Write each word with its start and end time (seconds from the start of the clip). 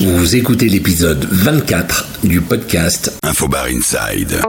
Vous 0.00 0.36
écoutez 0.36 0.68
l'épisode 0.68 1.26
24 1.30 2.20
du 2.24 2.40
podcast 2.42 3.18
Infobar 3.22 3.64
Inside. 3.66 4.42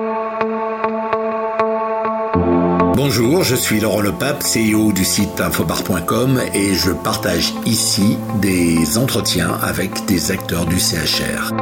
Bonjour, 2.96 3.44
je 3.44 3.55
suis 3.55 3.79
Laurent 3.79 4.02
Lepape, 4.02 4.44
CEO 4.44 4.91
du 4.91 5.05
site 5.05 5.39
infobar.com 5.39 6.41
et 6.54 6.75
je 6.75 6.91
partage 6.91 7.54
ici 7.65 8.18
des 8.41 8.97
entretiens 8.97 9.57
avec 9.62 10.05
des 10.05 10.31
acteurs 10.31 10.65
du 10.65 10.79
CHR. 10.79 11.54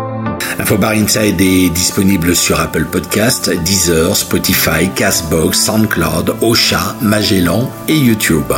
Infobar 0.60 0.92
Inside 0.92 1.40
est 1.40 1.70
disponible 1.70 2.36
sur 2.36 2.60
Apple 2.60 2.86
Podcast, 2.86 3.52
Deezer, 3.64 4.16
Spotify, 4.16 4.90
Castbox, 4.96 5.64
SoundCloud, 5.64 6.38
Ocha, 6.42 6.96
Magellan 7.02 7.70
et 7.88 7.98
YouTube. 7.98 8.52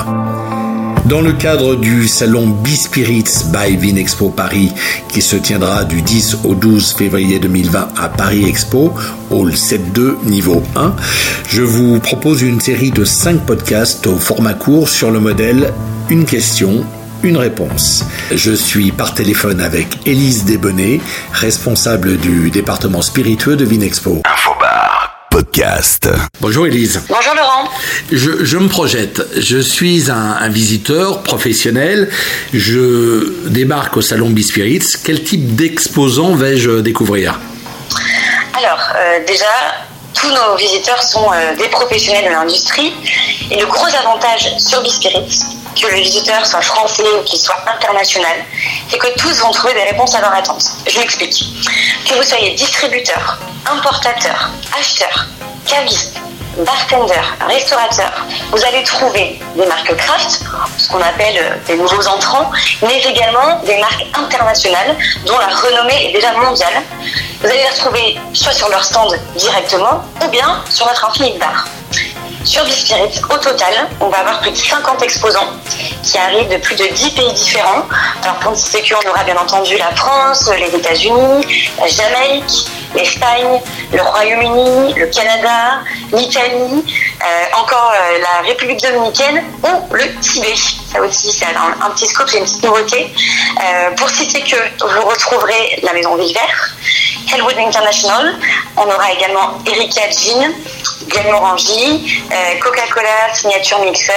Dans 1.10 1.22
le 1.22 1.32
cadre 1.32 1.76
du 1.76 2.06
salon 2.06 2.48
B-Spirits 2.48 3.46
by 3.54 3.78
Vinexpo 3.78 4.30
Paris, 4.30 4.74
qui 5.08 5.22
se 5.22 5.38
tiendra 5.38 5.86
du 5.86 6.02
10 6.02 6.40
au 6.44 6.54
12 6.54 6.96
février 6.96 7.40
2020 7.40 7.90
à 7.98 8.10
Paris 8.10 8.44
Expo, 8.50 8.94
Hall 9.32 9.52
7.2, 9.52 10.26
niveau 10.26 10.62
1, 10.76 10.94
je 11.48 11.62
vous 11.62 12.02
propose 12.02 12.42
une 12.42 12.60
série 12.60 12.92
de 12.92 13.06
5 13.06 13.46
podcasts 13.46 14.06
au 14.06 14.18
format 14.18 14.54
court 14.54 14.90
sur 14.90 15.10
le 15.10 15.22
modèle 15.22 15.72
Une 16.10 16.26
question, 16.26 16.84
une 17.24 17.38
réponse. 17.38 18.04
Je 18.34 18.52
suis 18.52 18.92
par 18.92 19.14
téléphone 19.14 19.62
avec 19.62 20.06
Élise 20.06 20.44
Desbonnets, 20.44 21.00
responsable 21.32 22.18
du 22.18 22.52
département 22.52 23.02
spiritueux 23.02 23.56
de 23.56 23.64
Vinexpo. 23.64 24.24
Podcast. 25.58 26.08
Bonjour 26.40 26.68
Élise. 26.68 27.02
Bonjour 27.10 27.34
Laurent. 27.34 27.68
Je, 28.12 28.46
je 28.46 28.58
me 28.58 28.68
projette. 28.68 29.24
Je 29.36 29.58
suis 29.58 30.12
un, 30.12 30.38
un 30.40 30.50
visiteur 30.50 31.24
professionnel. 31.24 32.12
Je 32.54 33.50
débarque 33.50 33.98
au 33.98 34.02
salon 34.02 34.30
Bispirits. 34.30 34.84
Quel 35.04 35.24
type 35.24 35.56
d'exposant 35.56 36.36
vais-je 36.36 36.82
découvrir? 36.82 37.40
Alors, 38.56 38.80
euh, 38.98 39.26
déjà, 39.26 39.46
tous 40.14 40.30
nos 40.30 40.56
visiteurs 40.58 41.02
sont 41.02 41.32
euh, 41.34 41.56
des 41.56 41.70
professionnels 41.70 42.26
de 42.26 42.30
l'industrie. 42.30 42.94
Et 43.50 43.60
le 43.60 43.66
gros 43.66 43.88
avantage 43.88 44.52
sur 44.60 44.84
Bispirit, 44.84 45.26
que 45.82 45.88
le 45.88 45.98
visiteur 46.02 46.46
soit 46.46 46.62
français 46.62 47.04
ou 47.20 47.24
qu'il 47.24 47.40
soit 47.40 47.64
international, 47.68 48.38
c'est 48.92 49.00
que 49.00 49.12
tous 49.18 49.40
vont 49.40 49.52
trouver 49.52 49.74
des 49.74 49.90
réponses 49.90 50.14
à 50.14 50.22
leurs 50.22 50.34
attentes. 50.34 50.66
Je 50.88 51.00
m'explique. 51.00 51.46
Que 52.08 52.14
vous 52.14 52.24
soyez 52.24 52.54
distributeur, 52.54 53.40
importateur, 53.66 54.52
acheteur, 54.80 55.28
caviste, 55.68 56.20
bartender, 56.58 57.22
restaurateur, 57.48 58.12
vous 58.52 58.64
allez 58.66 58.84
trouver 58.84 59.40
des 59.56 59.66
marques 59.66 59.96
craft, 59.96 60.42
ce 60.78 60.88
qu'on 60.90 61.02
appelle 61.02 61.38
euh, 61.38 61.56
des 61.68 61.76
nouveaux 61.76 62.08
entrants, 62.08 62.50
mais 62.82 63.00
également 63.02 63.62
des 63.64 63.78
marques 63.78 64.06
internationales 64.14 64.96
dont 65.26 65.38
la 65.38 65.48
renommée 65.48 66.10
est 66.10 66.14
déjà 66.14 66.32
mondiale. 66.34 66.82
Vous 67.42 67.48
allez 67.48 67.58
les 67.58 67.70
retrouver 67.70 68.18
soit 68.34 68.54
sur 68.54 68.70
leur 68.70 68.84
stand 68.84 69.20
directement 69.36 70.04
ou 70.24 70.28
bien 70.30 70.64
sur 70.70 70.88
notre 70.88 71.06
infinite 71.06 71.38
bar. 71.38 71.68
Sur 72.44 72.64
Bispirit, 72.64 73.22
au 73.30 73.38
total, 73.40 73.74
on 74.00 74.08
va 74.08 74.20
avoir 74.20 74.40
plus 74.40 74.52
de 74.52 74.56
50 74.56 75.04
exposants 75.04 75.50
qui 76.02 76.18
arrivent 76.18 76.48
de 76.48 76.58
plus 76.58 76.76
de 76.76 76.86
10 76.86 77.10
pays 77.10 77.34
différents. 77.34 77.84
Alors 78.24 78.38
pour 78.38 78.52
ne 78.52 78.56
citer 78.56 78.82
on 78.96 79.10
aura 79.10 79.24
bien 79.26 79.36
entendu 79.36 79.76
la 79.78 79.94
France, 79.94 80.50
les 80.58 80.74
États-Unis, 80.74 81.46
la 81.78 81.88
Jamaïque, 81.88 82.68
l'Espagne, 82.96 83.62
le 83.92 84.02
Royaume-Uni, 84.02 84.94
le 84.94 85.08
Canada, 85.08 85.82
l'Italie, 86.14 86.84
euh, 87.22 87.60
encore 87.60 87.94
euh, 87.94 88.20
la 88.20 88.48
République 88.48 88.82
dominicaine 88.82 89.44
ou 89.64 89.94
le 89.94 90.20
Tibet. 90.20 90.56
Ça 90.92 91.02
aussi, 91.02 91.32
c'est 91.32 91.46
un, 91.46 91.90
petit 91.92 92.08
scope, 92.08 92.30
c'est 92.30 92.38
une 92.38 92.46
petite 92.46 92.64
nouveauté. 92.64 93.14
Euh, 93.62 93.92
pour 93.96 94.10
citer 94.10 94.42
que, 94.42 94.56
vous 94.80 95.08
retrouverez 95.08 95.80
la 95.84 95.94
Maison 95.94 96.16
Viver, 96.16 96.40
Hellwood 97.34 97.58
International, 97.58 98.36
on 98.78 98.84
aura 98.84 99.12
également 99.12 99.60
Erika 99.66 100.02
Jean, 100.10 100.54
Glenmorangie, 101.08 102.24
euh, 102.32 102.60
Coca-Cola 102.60 103.34
Signature 103.34 103.80
Mixer, 103.80 104.14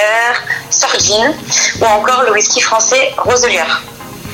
Sorgin 0.69 1.33
ou 1.81 1.85
encore 1.85 2.23
le 2.23 2.31
whisky 2.31 2.61
français 2.61 3.13
Roselier. 3.17 3.63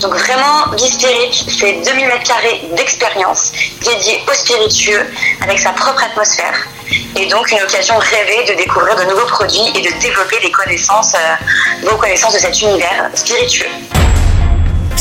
Donc 0.01 0.13
vraiment, 0.13 0.67
Bispirit, 0.75 1.45
c'est 1.59 1.73
2000 1.73 2.07
m2 2.07 2.75
d'expérience 2.75 3.51
dédiée 3.81 4.21
aux 4.29 4.33
spiritueux 4.33 5.05
avec 5.41 5.59
sa 5.59 5.71
propre 5.71 6.03
atmosphère. 6.03 6.67
Et 7.15 7.25
donc 7.27 7.51
une 7.51 7.61
occasion 7.61 7.95
rêvée 7.97 8.45
de 8.47 8.57
découvrir 8.57 8.95
de 8.95 9.03
nouveaux 9.05 9.25
produits 9.25 9.71
et 9.75 9.81
de 9.81 9.99
développer 9.99 10.39
des 10.39 10.51
connaissances, 10.51 11.15
euh, 11.15 11.87
vos 11.89 11.97
connaissances 11.97 12.33
de 12.33 12.39
cet 12.39 12.61
univers 12.61 13.09
spiritueux. 13.15 13.69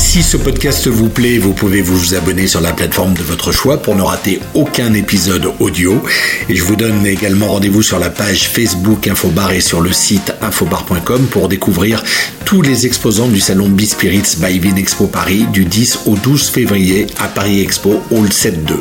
Si 0.07 0.23
ce 0.23 0.37
podcast 0.37 0.87
vous 0.87 1.09
plaît, 1.09 1.37
vous 1.37 1.51
pouvez 1.51 1.81
vous 1.81 2.15
abonner 2.15 2.47
sur 2.47 2.61
la 2.61 2.71
plateforme 2.71 3.13
de 3.13 3.23
votre 3.23 3.51
choix 3.51 3.81
pour 3.81 3.93
ne 3.93 4.01
rater 4.01 4.39
aucun 4.53 4.93
épisode 4.93 5.51
audio. 5.59 6.01
Et 6.47 6.55
je 6.55 6.63
vous 6.63 6.77
donne 6.77 7.05
également 7.05 7.47
rendez-vous 7.47 7.83
sur 7.83 7.99
la 7.99 8.09
page 8.09 8.47
Facebook 8.47 9.05
Infobar 9.05 9.51
et 9.51 9.59
sur 9.59 9.81
le 9.81 9.91
site 9.91 10.33
infobar.com 10.41 11.27
pour 11.27 11.49
découvrir 11.49 12.01
tous 12.45 12.61
les 12.61 12.85
exposants 12.85 13.27
du 13.27 13.41
salon 13.41 13.67
B-Spirits 13.67 14.37
by 14.37 14.59
Vinexpo 14.59 15.07
Paris 15.07 15.45
du 15.51 15.65
10 15.65 15.99
au 16.05 16.15
12 16.15 16.51
février 16.51 17.07
à 17.19 17.27
Paris 17.27 17.61
Expo 17.61 18.01
Hall 18.09 18.29
7.2. 18.29 18.75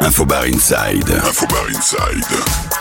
Infobar 0.00 0.42
Inside. 0.42 1.08
Infobar 1.24 1.66
Inside. 1.68 2.75